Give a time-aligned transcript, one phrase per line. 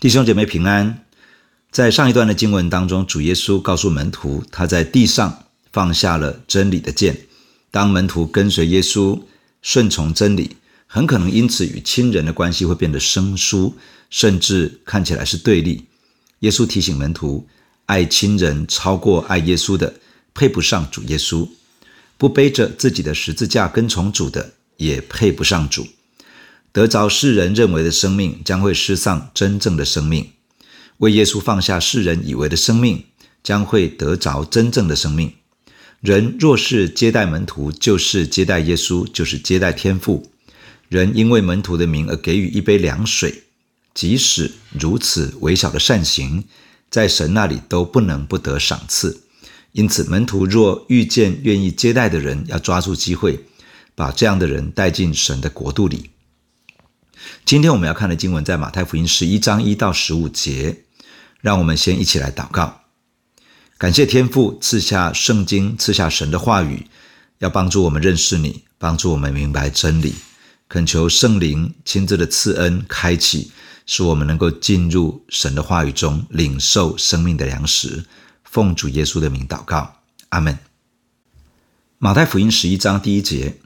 [0.00, 1.04] 弟兄姐妹平安。
[1.70, 7.14] 在上一段的经文当中，主耶稣告诉门徒，他在地上放下了真理的剑。
[7.70, 9.20] 当门徒跟随耶稣，
[9.60, 10.56] 顺从真理，
[10.86, 13.76] 很可能因此与亲人的关系会变得生疏，
[14.08, 15.84] 甚至看起来是对立。
[16.38, 17.46] 耶稣提醒门徒，
[17.84, 19.92] 爱亲人超过爱耶稣的，
[20.32, 21.46] 配不上主耶稣；
[22.16, 25.86] 不背着自己的十字架跟从主的，也配不上主。
[26.72, 30.24] 得着世人认为的生命，将会失丧真正的生命；
[30.98, 33.04] 为耶稣放下世人以为的生命，
[33.42, 35.32] 将会得着真正的生命。
[36.00, 40.30] 人若是接待门徒，就是接待耶稣，就是接待天父。
[40.88, 43.44] 人因为门徒的名而给予一杯凉水，
[43.92, 46.44] 即使如此微小的善行，
[46.88, 49.22] 在神那里都不能不得赏赐。
[49.72, 53.38] 因此，门徒若遇见愿意接待的人，要抓住机会，
[53.94, 56.10] 把这样的人带进神的国度里。
[57.44, 60.84] 今天我们要看的经文在马太福音十一章一到十五节，
[61.40, 62.82] 让我们先一起来祷告，
[63.78, 66.86] 感谢天父赐下圣经，赐下神的话语，
[67.38, 70.14] 要帮助我们认识你，帮助我们明白真理。
[70.68, 73.50] 恳求圣灵亲自的赐恩开启，
[73.86, 78.04] 使我们能够进入神的话语中，领受生命的粮食。
[78.44, 79.96] 奉主耶稣的名祷告，
[80.28, 80.58] 阿门。
[81.98, 83.56] 马太福音十一章第一节。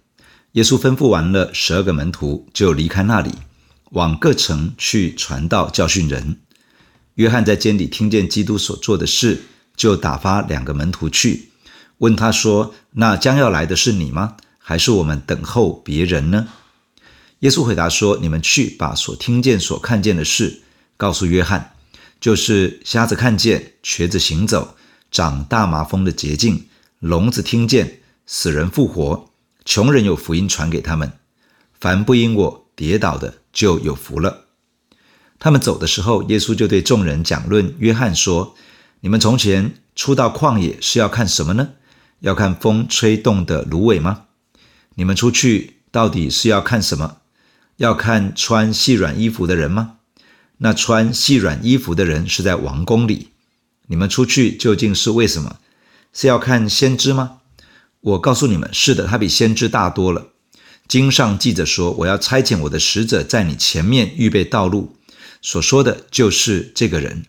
[0.55, 3.33] 耶稣吩咐完了十二个门徒，就离开那里，
[3.91, 6.39] 往各城去传道、教训人。
[7.15, 9.43] 约翰在监里听见基督所做的事，
[9.77, 11.51] 就打发两个门徒去，
[11.99, 14.37] 问他说：“那将要来的是你吗？
[14.59, 16.47] 还是我们等候别人呢？”
[17.41, 20.63] 耶稣回答说：“你们去把所听见、所看见的事
[20.97, 21.73] 告诉约翰，
[22.21, 24.77] 就是瞎子看见、瘸子行走、
[25.11, 26.69] 长大麻风的洁净、
[27.01, 29.31] 聋子听见、死人复活。”
[29.65, 31.13] 穷人有福音传给他们，
[31.73, 34.45] 凡不因我跌倒的就有福了。
[35.39, 38.55] 他们走的时候，耶稣就对众人讲论约翰说
[39.01, 41.71] ：“你们从前出到旷野是要看什么呢？
[42.21, 44.25] 要看风吹动的芦苇吗？
[44.95, 47.19] 你们出去到底是要看什么？
[47.79, 49.97] 要看穿细软衣服的人吗？
[50.59, 53.31] 那穿细软衣服的人是在王宫里。
[53.87, 55.59] 你们出去究竟是为什么？
[56.13, 57.39] 是要看先知吗？”
[58.05, 60.27] 我告诉你们，是的，他比先知大多了。
[60.87, 64.97] 经上记着说：“我要差遣我的使者在你前面预备道路。”
[65.41, 67.25] 所说的就是这个人。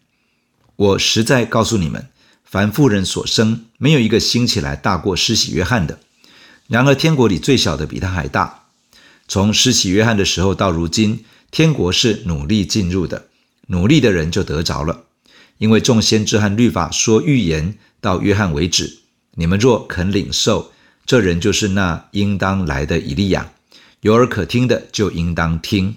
[0.76, 2.10] 我实在告诉你们，
[2.44, 6.00] 凡妇人所生，没有一个兴起来大过施洗约翰的。
[6.68, 8.66] 然而天国里最小的比他还大。
[9.30, 13.28] 从施洗约翰的时候到如今，天国是努力进入的，
[13.68, 15.06] 努力的人就得着了。
[15.58, 18.98] 因为众先知和律法说预言到约翰为止。
[19.38, 20.72] 你们若肯领受，
[21.06, 23.52] 这人就是那应当来的以利亚。
[24.00, 25.96] 有耳可听的就应当听。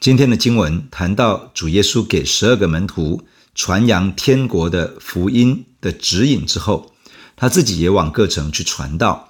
[0.00, 6.92] 今天的经文谈到主耶稣给十二个门徒传扬天国的福音的指引之后，
[7.36, 9.28] 他自己也往各城去传道，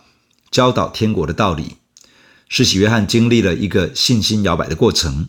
[0.50, 1.76] 教导天国的道理。
[2.48, 5.28] 施洗约翰经历了一个信心摇摆的过程，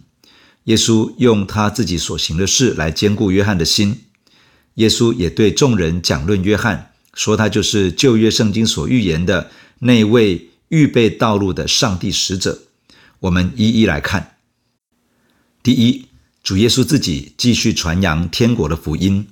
[0.66, 4.06] 耶稣用他自己所行的事来坚固约翰的心。
[4.76, 6.89] 耶稣也对众人讲论约翰。
[7.20, 12.62] 说他就是旧约圣经所预言的那位预备道路的上帝使者。
[13.20, 14.38] 我们一一来看。
[15.62, 16.06] 第一，
[16.42, 19.28] 主耶稣自己继续传扬天国的福音。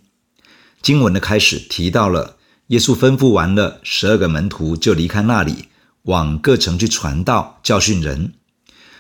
[0.82, 2.36] 经文的开始提到了
[2.68, 5.70] 耶稣吩咐完了十二个门徒，就离开那里，
[6.02, 8.34] 往各城去传道、教训人。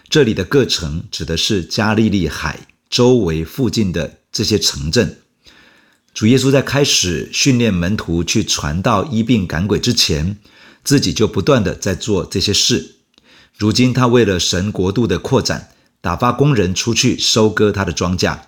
[0.08, 5.20] 这里的各城指的是加利利海周围附近的这些城镇。
[6.18, 10.36] 主耶稣在开始训练门徒去传道、医病、赶鬼之前，
[10.84, 12.96] 自己就不断地在做这些事。
[13.56, 15.70] 如今，他为了神国度的扩展，
[16.02, 18.40] 打发工人出去收割他的庄稼。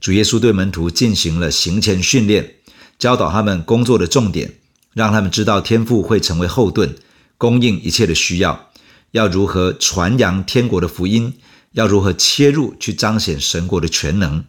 [0.00, 2.54] 主耶稣对门徒进行了行前训练，
[2.98, 4.54] 教导他们工作的重点，
[4.94, 6.96] 让他们知道天父会成为后盾，
[7.36, 8.70] 供应一切的需要。
[9.10, 11.34] 要如何传扬天国的福音？
[11.72, 14.42] 要如何切入去彰显神国的全能？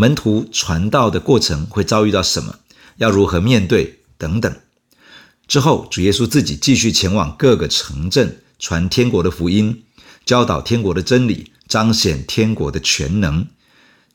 [0.00, 2.60] 门徒传道的过程会遭遇到什么？
[2.96, 3.98] 要如何面对？
[4.16, 4.50] 等等。
[5.46, 9.84] 之后，主耶稣自己继续前往各个城镇，传天国的福音，
[10.24, 13.46] 教导天国的真理，彰显天国的全能。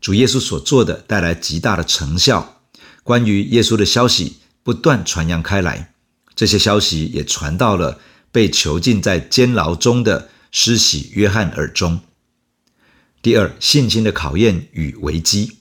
[0.01, 2.63] 主耶稣所做的带来极大的成效。
[3.03, 5.93] 关于耶稣的消息不断传扬开来，
[6.33, 7.99] 这些消息也传到了
[8.31, 11.99] 被囚禁在监牢中的施洗约翰耳中。
[13.21, 15.59] 第二，信心的考验与危机。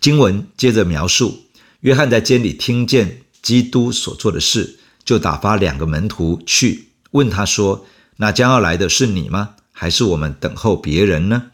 [0.00, 1.44] 经文接着描述，
[1.80, 7.84] 约翰在监里听见基督所做的事，就打发两个门徒去问他说
[8.16, 9.56] ：“那将要来的是你吗？
[9.72, 11.50] 还是我们等候别人呢？”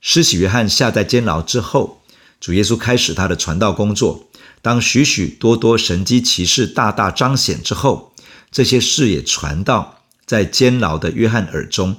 [0.00, 2.02] 施洗约翰下在监牢之后，
[2.40, 4.28] 主耶稣开始他的传道工作。
[4.62, 8.12] 当许许多多神迹奇事大大彰显之后，
[8.52, 11.96] 这些事也传到在监牢的约翰耳中。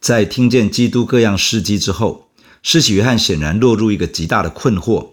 [0.00, 2.23] 在听见基督各样事迹之后，
[2.64, 5.10] 施洗约翰显然落入一个极大的困惑。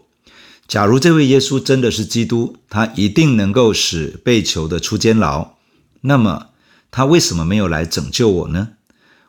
[0.69, 5.56] 假如这位耶稣真的是基督，他一定能够使被囚的出监牢。
[6.00, 6.48] 那么，
[6.89, 8.69] 他为什么没有来拯救我呢？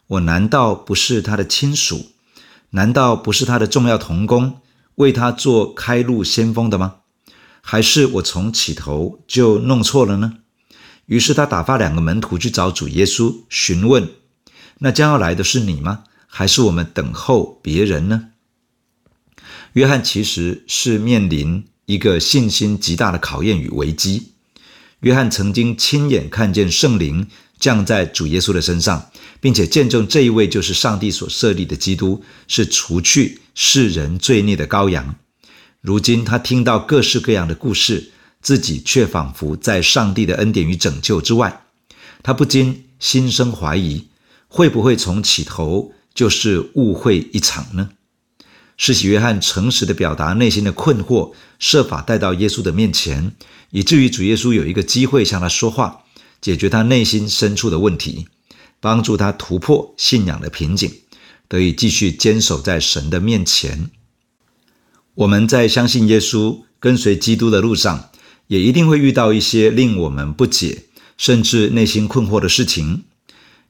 [0.07, 2.13] 我难道不是他的亲属？
[2.71, 4.61] 难道不是他的重要同工，
[4.95, 6.99] 为他做开路先锋的吗？
[7.61, 10.35] 还是我从起头就弄错了呢？
[11.07, 14.09] 于是他打发两个门徒去找主耶稣，询问。
[14.79, 16.05] 那将要来的是你吗？
[16.35, 18.29] 还是我们等候别人呢？
[19.75, 24.33] 约翰其实是面临一个信心极大的考验与危机。
[25.01, 29.11] 约翰曾经亲眼看见圣灵降在主耶稣的身上，
[29.43, 35.17] 并且见证这一位就是上帝所设立的基督，是除去世人罪孽的羔羊。
[35.83, 41.65] 如今他听到各式各样的故事，自己却仿佛在上帝的恩典与拯救之外，
[42.23, 44.09] 他不禁心生怀疑。
[44.55, 47.91] 会不会从起头就是误会一场呢？
[48.77, 53.33] 是喜约翰诚实的表达内心的困惑，设法带到耶稣的面前，
[53.71, 56.05] 以至于主耶稣有一个机会向他说话，
[56.41, 58.27] 解决他内心深处的问题，
[58.81, 60.91] 帮助他突破信仰的瓶颈，
[61.47, 63.91] 得以继续坚守在神的面前。
[65.15, 68.11] 我们在相信耶稣、跟随基督的路上，
[68.49, 70.85] 也一定会遇到一些令我们不解，
[71.17, 73.05] 甚至内心困惑的事情。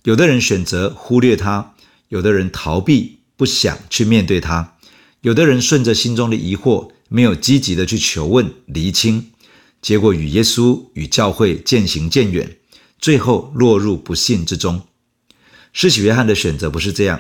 [0.04, 1.74] 有的人选择忽略他，
[2.12, 4.76] 有的人逃避，不想去面对他；
[5.22, 9.30] 有的人顺着心中的疑惑，没有积极的去求问、厘清，
[9.80, 12.58] 结果与耶稣与教会渐行渐远，
[12.98, 14.82] 最后落入不信之中。
[15.72, 17.18] 施洗约翰的选择不是这样，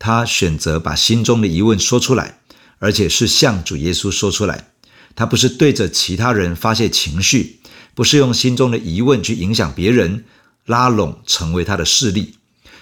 [0.00, 2.40] 他选择把心中的疑问说出来，
[2.80, 4.72] 而且是向主耶稣说出来。
[5.14, 7.60] 他不是对着其他人发泄情绪，
[7.94, 10.24] 不是用心中的疑问去影响别人。
[10.66, 12.36] 拉拢成为他的势力，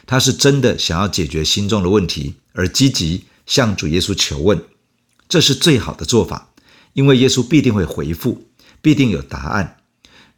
[0.07, 4.63] 他是真的想要解决心中的问题，而积极向主耶稣求问，
[5.29, 6.51] 这是最好的做法，
[6.93, 8.47] 因为耶稣必定会回复，
[8.81, 9.79] 必定有答案。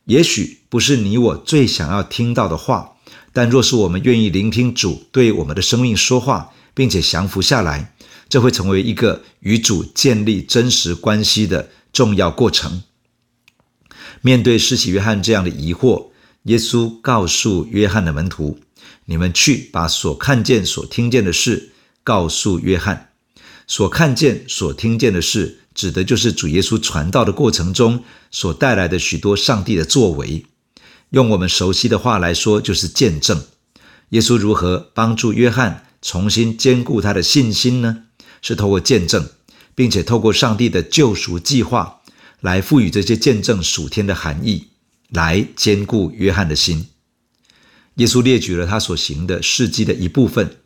[0.04, 2.92] 也许不是你我最想要听到的话，
[3.32, 7.94] 但若是我们愿意聆听主对我们的生命说话，并且降服下来，
[8.28, 12.82] 这会成为一个与主建立真实关系的重要过程。
[14.20, 16.08] 面对施洗约翰这样的疑惑，
[16.44, 18.58] 耶稣告诉约翰的门徒
[19.06, 21.72] ：“你们去把所看见、所听见的事
[22.02, 23.10] 告诉约翰。
[23.66, 30.46] 所看见、所听见的事，指的就是主耶稣传道的过程中所带来的许多上帝的作为。
[31.10, 33.42] 用我们熟悉的话来说，就是见证。
[34.10, 38.04] 耶稣如何帮助约翰重新坚固他的信心呢？
[38.42, 39.28] 是透过见证，
[39.74, 42.00] 并且透过上帝的救赎计划
[42.40, 44.68] 来赋予这些见证属天的含义。”
[45.10, 46.88] 来坚固约翰的心。
[47.96, 50.56] 耶稣列举了他所行的事迹的一部分：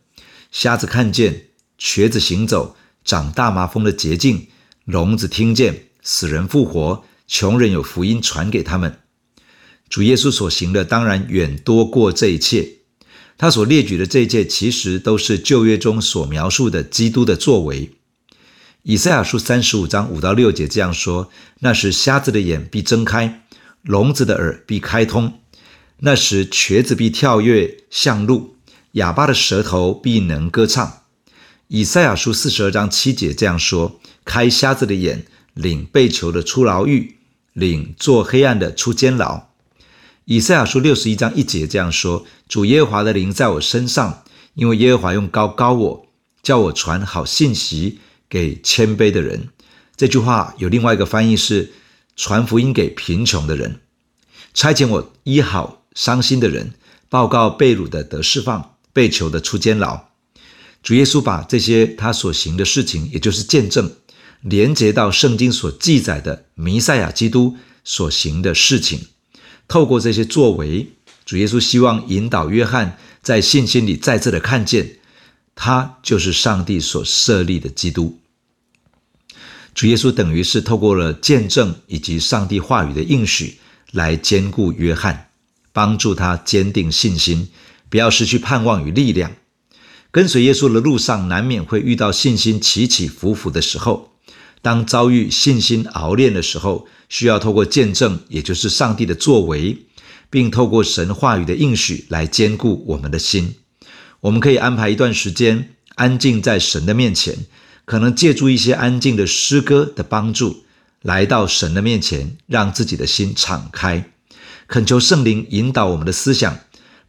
[0.51, 1.45] 瞎子看见，
[1.77, 4.47] 瘸子行走，长大麻风的洁净，
[4.85, 8.99] 聋子听见，死人复活，穷人有福音传给他们。
[9.87, 12.77] 主耶稣所行的当然远多过这一切。
[13.37, 17.91] 他所列举的这一切，其实都是旧约中所描述的基督的作为。
[18.83, 21.29] 以赛亚书三十五章五到六节这样说
[21.61, 23.43] ：“那时瞎子的眼必睁开。”
[23.83, 25.39] 聋子的耳必开通，
[25.99, 28.55] 那时瘸子必跳跃像鹿，
[28.93, 31.01] 哑巴的舌头必能歌唱。
[31.67, 37.17] 以赛亚书四十二章七节这样说：开瞎子的眼，领被囚的出牢狱，
[37.53, 39.49] 领做黑暗的出监牢。
[40.25, 46.07] 以赛亚书六十一章一节这样说：主耶和华的灵在我身上，因为耶和华用膏膏我，
[46.41, 49.49] 叫我传好信息给谦卑的人。
[49.95, 51.73] 这句话有另外一个翻译是。
[52.21, 53.79] 传福音给贫穷的人，
[54.53, 56.75] 差遣我医好伤心的人，
[57.09, 60.05] 报告被掳的得释放，被囚的出监牢。
[60.81, 63.91] 主耶稣把这些他所行的事情，也就是见证，
[64.39, 69.07] 连接到圣经所记载的弥赛亚基督所行的事情。
[69.67, 70.87] 透过这些作为，
[71.25, 74.99] 主耶稣希望引导约翰在信心里再次的看见，
[75.53, 78.21] 他就是上帝所设立的基督。
[79.75, 83.57] 主耶稣等于是透过了见证以及上帝话语的应许
[83.91, 85.28] 来坚固约翰，
[85.71, 87.49] 帮助他坚定信心，
[87.89, 89.31] 不要失去盼望与力量。
[90.11, 94.11] 跟随耶稣的路上，难免会遇到信心起起伏伏的时候。
[94.61, 99.85] 当遭遇信心熬炼的时候，需要透过见证，也就是上帝的作为，
[100.29, 103.55] 并透过神话语的应许来坚固我们的心。
[104.21, 107.45] 我们可以安排一段时间，安静在神的面前，
[107.85, 110.65] 可能借助一些安静的诗歌的帮助，
[111.01, 114.11] 来到神的面前，让自己的心敞开，
[114.69, 116.59] 恳求圣灵引导我们的思想，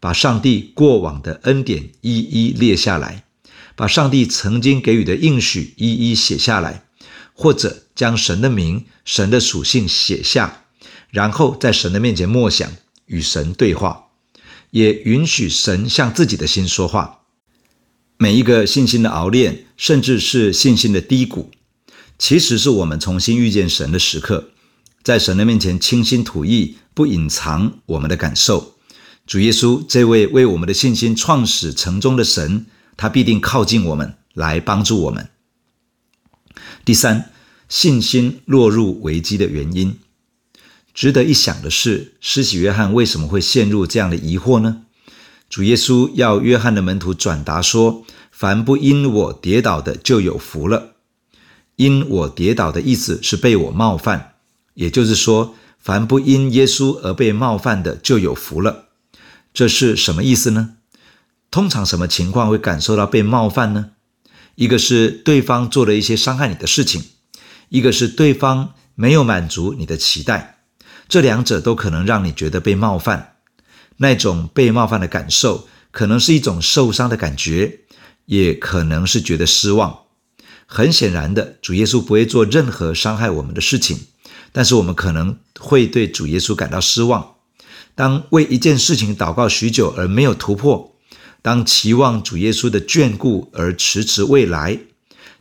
[0.00, 3.24] 把上帝过往的恩典一一列下来，
[3.76, 6.84] 把上帝曾经给予的应许一一写下来，
[7.34, 10.64] 或者将神的名、神的属性写下，
[11.10, 12.72] 然后在神的面前默想，
[13.04, 14.06] 与神对话，
[14.70, 17.18] 也允许神向自己的心说话。
[18.16, 21.50] 每一个信心的熬炼，甚至是信心的低谷，
[22.18, 24.48] 其实是我们重新遇见神的时刻，
[25.02, 28.74] 在神的面前倾心吐意，不隐藏我们的感受。
[29.26, 32.66] 主耶稣这位为我们的信心创始成终的神，
[32.96, 35.28] 他必定靠近我们，来帮助我们。
[36.84, 37.30] 第三，
[37.68, 39.96] 信心落入危机的原因，
[40.92, 44.82] 值得一想的是，施洗约翰为什么会陷入这样的疑惑呢？
[45.48, 50.92] 主耶稣要约翰的门徒转达说：“凡不因我跌倒的，就有福了。
[51.76, 54.29] 因我跌倒的意思是被我冒犯，
[54.80, 58.86] 也就是说，凡不因耶稣而被冒犯的，就有福了。
[59.52, 60.76] 这是什么意思呢？
[61.50, 63.90] 通常什么情况会感受到被冒犯呢？
[64.54, 67.04] 一个是对方做了一些伤害你的事情，
[67.68, 70.60] 一个是对方没有满足你的期待，
[71.06, 73.34] 这两者都可能让你觉得被冒犯。”
[74.02, 77.80] 那种被冒犯的感受，可能是一种受伤的感觉，
[78.24, 79.98] 也可能是觉得失望。
[80.64, 84.06] 很显然的，主耶稣不会做任何伤害我们的事情，
[84.52, 87.34] 但是我们可能会对主耶稣感到失望。
[87.94, 90.96] 当为一件事情祷告许久而没有突破，
[91.42, 94.78] 当期望主耶稣的眷顾而迟迟未来，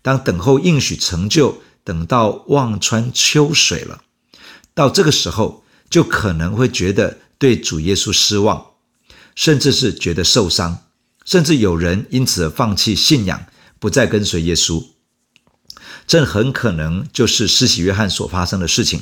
[0.01, 4.01] 当等候应许成就等到望穿秋水了，
[4.74, 7.18] 到这个时候就可能会觉得。
[7.39, 8.66] 对主耶稣失望，
[9.34, 10.80] 甚至是觉得受伤，
[11.24, 13.46] 甚至有人因此放弃信仰，
[13.80, 14.86] 不再跟随耶稣。
[16.10, 19.00] 这很可能就是施洗约翰所发生的事情。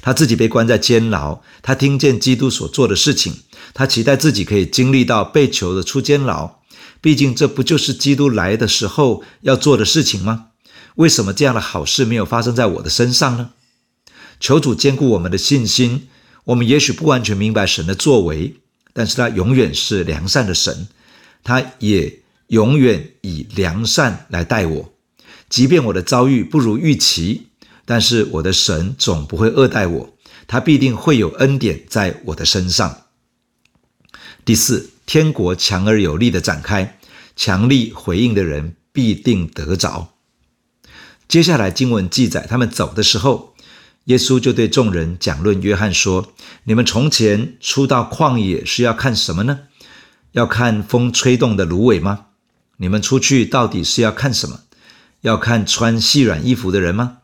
[0.00, 3.40] 他自己被关在监牢，他听见基督所做的事情，
[3.74, 6.60] 他期待自己可以经历到被囚的出监牢。
[7.02, 10.46] 毕竟这不就是基督来的时候要做的事情吗？
[10.94, 13.50] 为什么这样的好事没有发生在我的身上呢？
[14.40, 16.08] 求主坚固我们的信心。
[16.44, 18.54] 我们也许不完全明白神的作为，
[18.94, 20.88] 但是他永远是良善的神，
[21.44, 24.92] 他也永远以良善来待我。
[25.48, 27.48] 即便我的遭遇不如预期，
[27.84, 30.14] 但是我的神总不会恶待我，
[30.46, 33.04] 他必定会有恩典在我的身上。
[34.44, 36.98] 第四，天国强而有力的展开，
[37.36, 40.14] 强力回应的人必定得着。
[41.26, 43.54] 接下来经文记载，他们走的时候。
[44.04, 46.32] 耶稣就对众人讲论约翰说
[46.64, 49.60] ：“你们从前出到旷野是要看什么呢？
[50.32, 52.28] 要看风吹动的芦苇吗？
[52.78, 54.60] 你们出去到底是要看什么？
[55.22, 57.18] 要看穿细软衣服的人吗？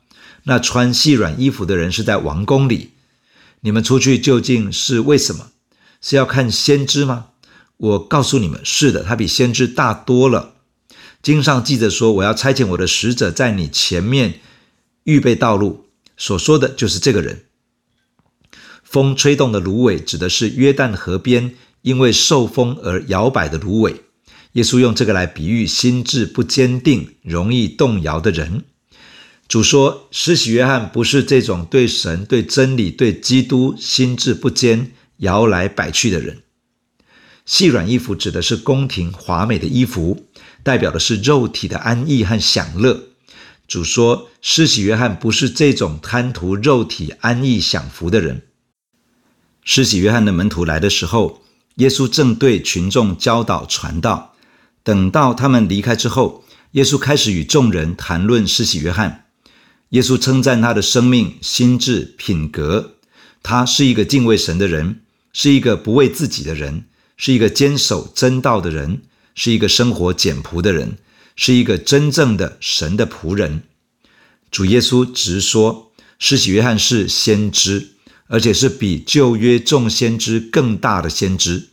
[0.45, 2.91] 那穿细软衣服的人是在王宫里。
[3.61, 5.49] 你们出去究竟是为什么？
[6.01, 7.29] 是要看先知吗？
[7.77, 10.55] 我告诉你们，是的，他比先知大多了。
[11.23, 14.41] 经上记着说：我要差遣我的使者在你前面
[15.05, 15.87] 预备道路。”
[16.17, 17.45] 所说的就是这个人。
[18.83, 24.03] 风吹动的芦苇，指的是约旦河边因为受风而摇摆的芦苇。
[24.55, 28.65] 耶稣用这个来比喻心智不坚定、容易动摇的人。
[29.47, 36.43] 主说，施洗约翰不是这种对神、对真理、对基督心智不坚、摇来摆去的人。
[37.45, 40.29] 细软衣服指的是宫廷华美的衣服，
[40.63, 43.09] 代表的是肉体的安逸和享乐。
[43.67, 48.43] 主说，施洗约翰不是这种贪图肉体安逸享福的人。
[49.65, 51.43] 施洗约翰的门徒来的时候，
[51.77, 54.34] 耶稣正对群众教导传道。
[54.85, 59.25] 等到他们离开之后，耶稣开始与众人谈论施洗约翰。
[59.89, 62.93] 耶稣称赞他的生命、心智、品格。
[63.43, 65.01] 他是一个敬畏神的人，
[65.33, 66.85] 是一个不为自己的人，
[67.17, 69.03] 是一个坚守真道的人，
[69.35, 70.99] 是一个生活简朴的人。
[71.37, 73.65] 是一个真正的神的仆人，
[74.53, 77.89] 主耶稣直说，施洗约翰是先知，
[78.29, 81.71] 而且是比旧约众先知更大的先知。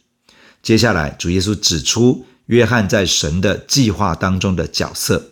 [0.63, 5.31] 接下来，主耶稣指出约翰在神的计划当中的角色。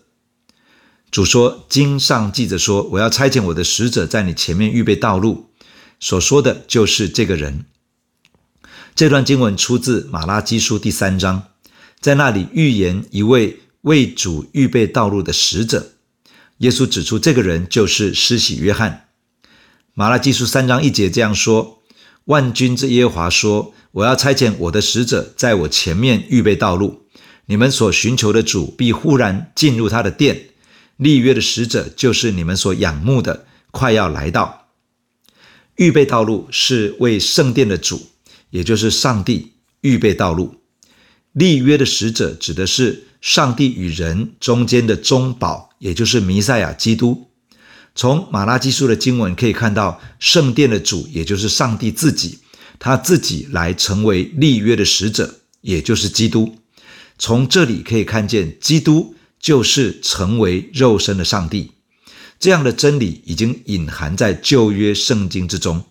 [1.11, 5.49] 主说：“经上记着说，我要差遣我的使者在你前面预备道路。”
[5.99, 7.65] 所说的就是这个人。
[8.95, 11.47] 这段经文出自马拉基书第三章，
[11.99, 13.61] 在那里预言一位。
[13.83, 15.93] 为主预备道路的使者，
[16.57, 19.07] 耶稣指出这个人就是施洗约翰。
[19.93, 21.81] 马拉基书三章一节这样说
[22.27, 27.05] ：“万军之耶和华说，我要差遣我的使者在我前面预备道路。
[27.49, 30.49] 你们所寻求的主必忽然进入他的殿，
[30.97, 34.67] 立约的使者就是你们所仰慕的，快要来到。
[35.75, 38.09] 预备道路是为圣殿的主，
[38.51, 40.61] 也就是上帝预备道路。
[41.31, 47.31] 立约的使者指的是上帝与人中间的中保，也就是弥赛亚基督。
[47.95, 52.37] 从马拉基书的经文可以看到，圣殿的主也就是上帝自己，
[52.77, 56.58] 他自己来成为立约的使者，也就是基督。
[57.19, 61.73] 从这里可以看见，基督就是成为肉身的上帝。
[62.39, 65.83] 这样的真理已经隐含在旧约圣经之中。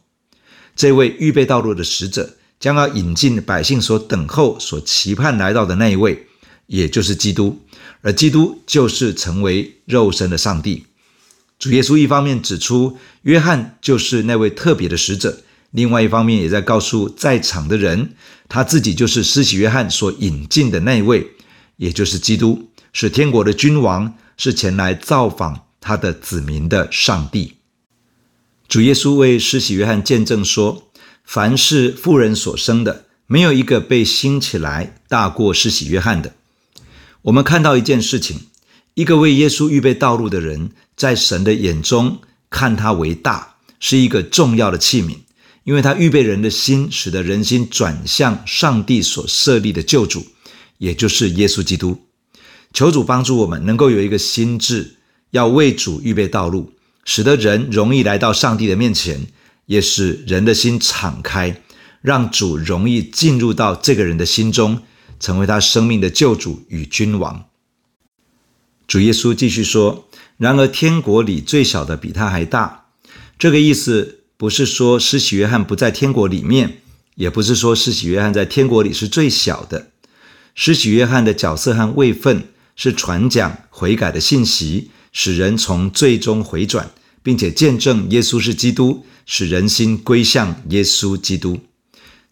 [0.74, 2.34] 这位预备道路的使者。
[2.60, 6.26] 将要引进百姓所等候、所期盼来到的那一位，
[6.66, 7.60] 也就是基督，
[8.00, 10.86] 而基督就是成为肉身的上帝。
[11.56, 18.14] 主耶稣一方面指出约翰就是那位特别的使者，另外一方面也在告诉在场的人，
[18.48, 21.26] 他自己就是施洗约翰所引进的那一位，
[21.76, 27.54] 也就是基督，是天国的君王，是前来造访他的子民的上帝。
[28.68, 30.84] 主耶稣为施洗约翰见证说。
[31.24, 36.32] 凡是妇人所生的，没有一个被兴起来大过施洗约翰的。
[37.20, 38.46] 我们看到一件事情：
[38.94, 45.18] 一个为耶稣预备道路的人，在神的眼中看他为大，是一个重要的器皿，
[45.68, 50.26] 因为他预备人的心，使得人心转向上帝所设立的救主，
[50.78, 52.06] 也就是耶稣基督。
[52.72, 54.94] 求主帮助我们，能够有一个心智，
[55.30, 56.72] 要为主预备道路，
[57.04, 59.26] 使得人容易来到上帝的面前。
[59.66, 61.60] 也使人的心敞开，
[62.00, 64.80] 让主容易进入到这个人的心中，
[65.20, 67.44] 成为他生命的救主与君王。
[68.86, 70.08] 主耶稣继续说
[70.38, 72.86] ：“然而天国里最小的比他还大。”
[73.38, 76.78] 这个意思不是说施洗约翰不在天国里面，
[77.16, 79.90] 也不是说施洗约翰在天国里是最小的。
[80.54, 86.90] 施洗约翰的角色和位分是传讲悔改的信息，使人从罪中回转。
[87.20, 91.60] 并且见证耶稣是基督，使人心归向耶稣基督。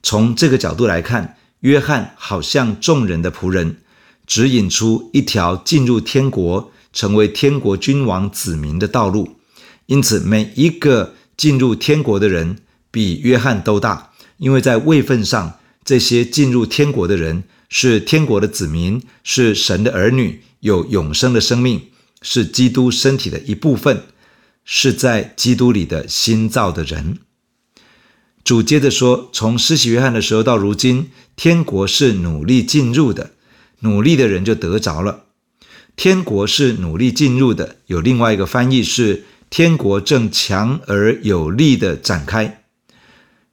[0.03, 3.79] 从这个角度来看，约翰好像众人的仆人，
[4.27, 9.37] 指引出一条进入天国、成为天国君王子民的道路。
[9.85, 12.59] 因此，每一个进入天国的人
[12.91, 21.89] 比约翰都大，因为在位份上，这些进入天国的人是天国的子民，是神的儿女，有永生的生命，
[22.23, 24.03] 是基督身体的一部分。
[24.69, 27.19] 是在基督里的新造的人。
[28.43, 33.31] 主接着说：“从施洗约翰的时候到如今，天国是努力进入的，
[33.83, 35.27] 努力的人就得着了。
[35.95, 42.63] 天国是努力进入的，有另外一个翻译是：天国正强而有力的展开。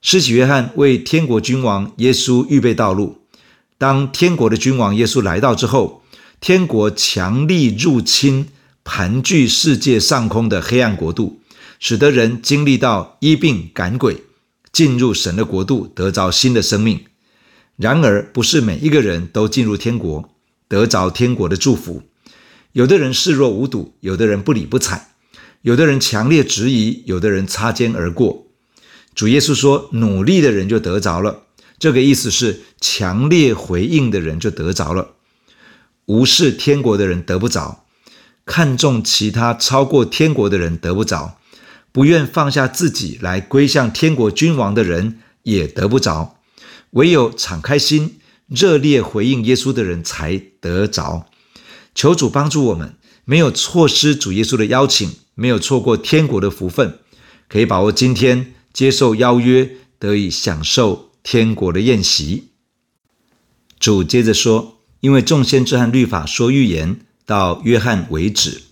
[0.00, 3.22] 施洗约翰为天国君王耶稣预备道路。
[3.78, 6.02] 当天国的君王耶稣来到之后，
[6.40, 8.48] 天国强力入侵。”
[8.86, 11.40] 盘踞世界上空的黑暗国度，
[11.80, 14.22] 使得人经历到医病赶鬼，
[14.70, 17.02] 进入神的国度，得着新的生命。
[17.76, 20.28] 然而，不是每一个人都进入天国，
[20.68, 22.02] 得着天国的祝福。
[22.72, 25.13] 有的人视若无睹，有的人不理不睬，
[25.64, 28.48] 有的人强烈质疑，有的人擦肩而过。
[29.14, 31.44] 主耶稣说：“努力的人就得着了。”
[31.80, 35.12] 这个意思是，强烈回应的人就得着了，
[36.04, 37.86] 无视天国的人得不着。
[38.44, 41.38] 看重其他超过天国的人得不着，
[41.90, 46.36] 不愿放下自己来归向天国君王的人也得不着，
[46.90, 51.24] 唯有敞开心、热烈回应耶稣的人才得着。
[51.94, 56.98] 求主帮助我们，没有错失主耶稣的邀请，没有错过天国的福分，
[57.48, 62.48] 可以把握今天接受邀约，得以享受天国的宴席。
[63.78, 68.64] 主接着说：“因为众先知和律法说预言。”到约翰为止，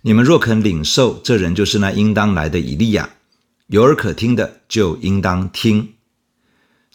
[0.00, 3.10] 你们若肯领受，这人就是那应当来的以利亚。
[3.66, 5.92] 有耳可听的就应当听。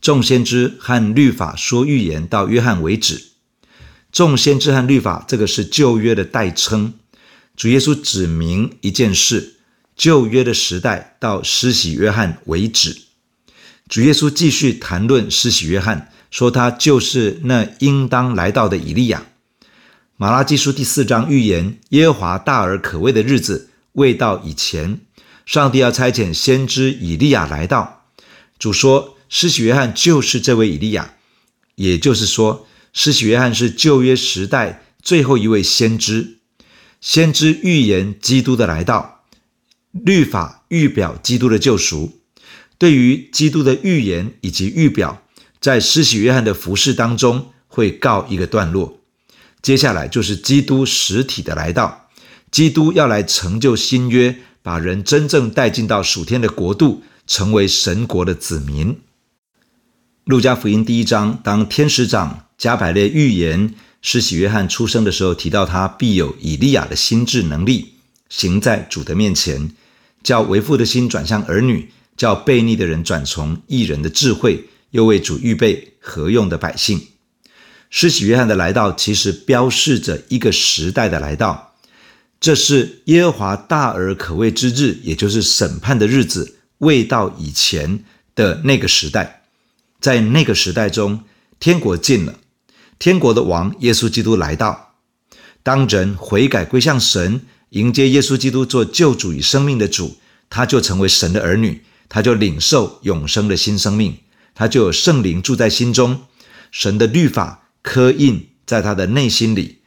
[0.01, 3.25] 众先知和律法说预言到约翰为止。
[4.11, 6.95] 众先知和律法这个是旧约的代称。
[7.55, 9.57] 主耶稣指明一件事：
[9.95, 12.97] 旧约的时代到施洗约翰为止。
[13.87, 19.27] 主耶稣继续谈论施洗约翰，说他就是那应当来到的以利亚。
[20.17, 24.99] 马拉基书第四章预言耶和华大而可畏的日子未到以前，
[25.45, 28.05] 上帝要差遣先知以利亚来到。
[28.57, 31.13] 主说，施洗约翰就是这位以利亚，
[31.75, 36.39] 也就是说，施洗约翰是旧约时代最后一位先知。
[37.03, 39.25] 先知预言基督的来到，
[39.91, 42.21] 律法预表基督的救赎。
[42.77, 45.21] 对于基督的预言以及预表，
[45.59, 49.01] 在施洗约翰的服事当中会告一个段落。
[49.61, 52.07] 接下来就是基督实体的来到，
[52.49, 58.97] 基督要来成就新约，把人真正带进到属天的国度，成为神国的子民。
[60.23, 67.93] 路加福音第一章，当天使长加百列预言施洗约翰出生的时候，提到他必有以利亚的心智能力，
[68.29, 69.71] 行在主的面前，
[70.21, 77.07] 叫为父的心转向儿女，叫悖逆的人转从义人的智慧，又为主预备何用的百姓。
[77.89, 81.75] 施洗约翰的来到，其实标示着一个时代的来到。
[82.41, 88.03] 这是耶和华大而可畏之日，也就是审判的日子未到以前
[88.35, 89.43] 的那个时代。
[90.01, 91.23] 在那个时代中，
[91.57, 92.35] 天国近了，
[92.99, 94.95] 天国的王耶稣基督来到。
[95.61, 100.17] 当人悔改归向神，迎接耶稣基督做救主与生命的主，
[100.49, 104.17] 他就成为神的儿女，他就领受永生的新生命，
[104.53, 106.21] 他就有圣灵住在心中，
[106.71, 107.61] 神的律法。
[107.85, 109.79] 刻印在他的内心里，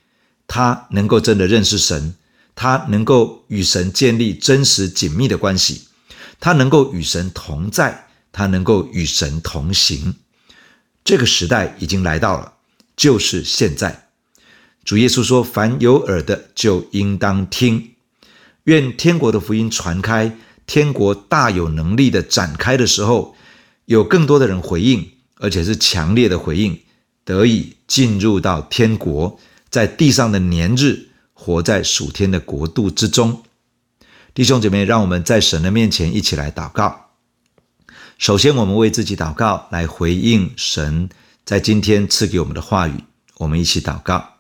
[0.47, 2.15] 他能够真的认识神，
[2.55, 5.89] 他能够与神建立真实紧密的关系，
[6.39, 10.17] 他能够与神同在，他能够与神同行。
[11.03, 12.53] 这个时代已经来到了，
[12.97, 14.09] 就是现在。
[14.85, 17.91] 主耶稣说：“凡有耳的，就应当听。”
[18.65, 23.37] 愿天国的福音传开，天国大有能力的展开的时候，
[23.85, 26.81] 有更多的人回应，而且是强烈的回应。
[27.25, 33.43] 得以进入到天国，在地上的年日，活在属天的国度之中。
[34.33, 37.07] 弟兄姐妹，让我们在神的面前一起来祷告。
[38.19, 41.09] 首先，我们为自己祷告，来回应神
[41.47, 43.05] 在今天赐给我们的话语。
[43.37, 44.31] 我们一起祷告：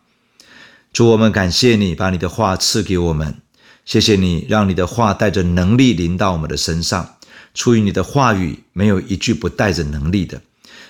[0.92, 3.40] 主，我们感谢你把你的话赐给我们，
[3.84, 7.18] 谢谢你让你的话带着能力临到我们的身上。
[7.54, 10.42] 出于你的话语，没有一句不带着能力的。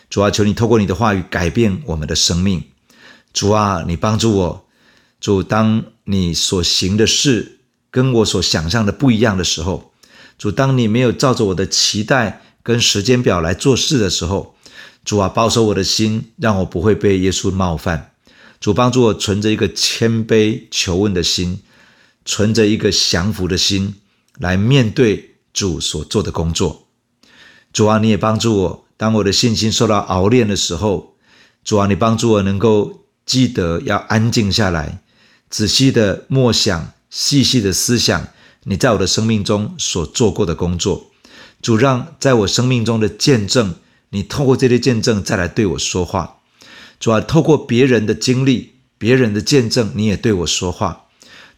[0.09, 2.65] 主啊，求你透过你的话语改变我们的生命。
[3.35, 4.67] 主啊，你帮助我。
[5.21, 7.59] 主，当你所行的事
[7.91, 9.93] 跟我所想象的不一样的时候，
[10.39, 14.56] 主，当你没有照着我的期待跟时间表来做事的时候，
[15.07, 18.11] 主啊，保守我的心，让我不会被耶稣冒犯。
[18.59, 21.61] 主，帮助我存着一个谦卑求问的心，
[22.25, 23.95] 存着一个降服的心
[24.39, 26.89] 来面对主所做的工作。
[27.73, 28.85] 主啊，你也帮助我。
[28.97, 31.15] 当我的信心受到熬炼的时候，
[31.63, 34.99] 主啊，你帮助我能够记得要安静下来，
[35.49, 38.29] 仔细的默想，细细的思想
[38.65, 41.13] 你在我的生命中所做过的工作。
[41.63, 43.77] 主，让在我生命中的见证，
[44.11, 46.39] 你透过这些见证再来对我说话。
[46.99, 51.07] 主啊，透过别人的经历、别人的见证，你也对我说话。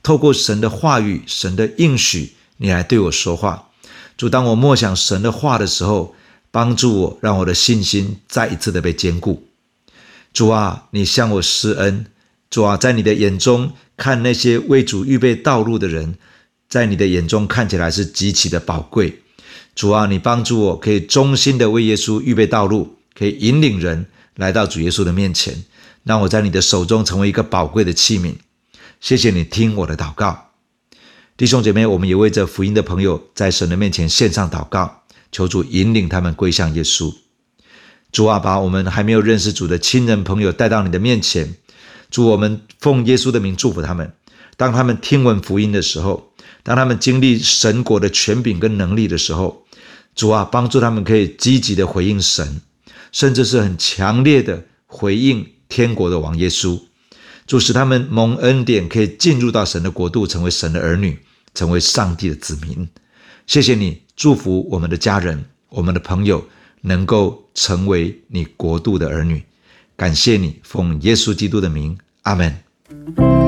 [0.02, 3.68] 透过神的话语、神的应许，你来对我说话。
[4.16, 6.14] 主，当我默想神的话的时候，
[6.50, 9.46] 帮助我，让我的信心再一次的被坚固。
[10.32, 12.06] 主啊，你向我施恩。
[12.50, 16.16] 主啊，在你的眼中看那些为主预备道路的人，
[16.68, 19.22] 在你的眼中看起来是极其的宝贵。
[19.78, 25.62] 主啊，你帮助我可以忠心的为耶稣预备道路，可以引领人来到主耶稣的面前，
[26.02, 28.34] 让我在你的手中成为一个宝贵的器皿。
[29.00, 30.48] 谢谢你听我的祷告，
[31.36, 35.02] 弟兄姐妹，我们也为这福音的朋友在神的面前献上祷告。
[35.30, 37.14] 求主引领他们归向耶稣。
[38.10, 41.54] 主啊，把我们还没有认识主的亲人朋友带到你的面前。
[42.10, 44.12] 主，我们奉耶稣的名祝福他们。
[44.56, 46.32] 当他们听闻福音的时候，
[46.64, 49.64] 当他们经历神国的权柄跟能力的时候，
[50.18, 52.60] 主啊，帮助他们可以积极的回应神，
[53.12, 56.76] 甚至是很强烈的回应天国的王耶稣。
[57.46, 61.16] 主，使他们蒙恩典，可以进入到神的国度，成为神的儿女，
[61.54, 62.88] 成为上帝的子民。
[63.46, 64.02] 谢谢你。
[64.16, 66.44] 祝福我们的家人，我们的朋友
[66.80, 69.40] 能够成为你国度的儿女。
[69.94, 73.47] 感谢你，奉耶稣基督的名，阿门。